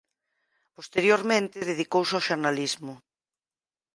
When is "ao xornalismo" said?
2.15-2.93